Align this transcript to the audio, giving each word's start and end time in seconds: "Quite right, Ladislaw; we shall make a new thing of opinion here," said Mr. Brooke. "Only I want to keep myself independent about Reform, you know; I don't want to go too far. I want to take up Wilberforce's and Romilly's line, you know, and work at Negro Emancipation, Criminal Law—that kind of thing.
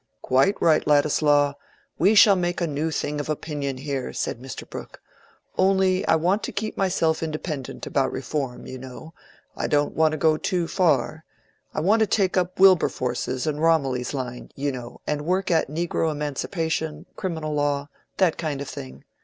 "Quite 0.23 0.59
right, 0.59 0.87
Ladislaw; 0.87 1.53
we 1.99 2.15
shall 2.15 2.35
make 2.35 2.59
a 2.59 2.65
new 2.65 2.89
thing 2.89 3.19
of 3.19 3.29
opinion 3.29 3.77
here," 3.77 4.13
said 4.13 4.39
Mr. 4.41 4.67
Brooke. 4.67 4.99
"Only 5.59 6.03
I 6.07 6.15
want 6.15 6.41
to 6.41 6.51
keep 6.51 6.75
myself 6.75 7.21
independent 7.21 7.85
about 7.85 8.11
Reform, 8.11 8.65
you 8.65 8.79
know; 8.79 9.13
I 9.55 9.67
don't 9.67 9.93
want 9.93 10.13
to 10.13 10.17
go 10.17 10.37
too 10.37 10.67
far. 10.67 11.23
I 11.71 11.81
want 11.81 11.99
to 11.99 12.07
take 12.07 12.35
up 12.35 12.59
Wilberforce's 12.59 13.45
and 13.45 13.61
Romilly's 13.61 14.15
line, 14.15 14.49
you 14.55 14.71
know, 14.71 15.01
and 15.05 15.21
work 15.23 15.51
at 15.51 15.69
Negro 15.69 16.09
Emancipation, 16.09 17.05
Criminal 17.15 17.53
Law—that 17.53 18.39
kind 18.39 18.59
of 18.59 18.67
thing. 18.67 19.03